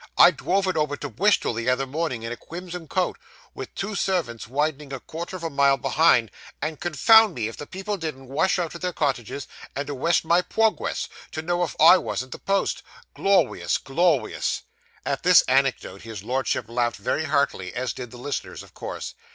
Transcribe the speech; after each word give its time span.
'I 0.17 0.31
dwove 0.31 0.65
it 0.65 0.75
over 0.75 0.97
to 0.97 1.11
Bwistol 1.11 1.53
the 1.55 1.69
other 1.69 1.85
morning, 1.85 2.23
in 2.23 2.31
a 2.31 2.35
cwimson 2.35 2.89
coat, 2.89 3.19
with 3.53 3.75
two 3.75 3.93
servants 3.93 4.47
widing 4.47 4.91
a 4.91 4.99
quarter 4.99 5.35
of 5.35 5.43
a 5.43 5.49
mile 5.51 5.77
behind; 5.77 6.31
and 6.59 6.79
confound 6.79 7.35
me 7.35 7.47
if 7.47 7.55
the 7.55 7.67
people 7.67 7.97
didn't 7.97 8.27
wush 8.27 8.57
out 8.57 8.73
of 8.73 8.81
their 8.81 8.93
cottages, 8.93 9.47
and 9.75 9.87
awest 9.91 10.25
my 10.25 10.41
pwogwess, 10.41 11.07
to 11.33 11.43
know 11.43 11.63
if 11.63 11.75
I 11.79 11.99
wasn't 11.99 12.31
the 12.31 12.39
post. 12.39 12.81
Glorwious 13.15 13.77
glorwious!' 13.77 14.63
At 15.05 15.21
this 15.21 15.43
anecdote 15.43 16.01
his 16.01 16.23
Lordship 16.23 16.65
laughed 16.67 16.97
very 16.97 17.25
heartily, 17.25 17.71
as 17.75 17.93
did 17.93 18.09
the 18.09 18.17
listeners, 18.17 18.63
of 18.63 18.73
course. 18.73 19.13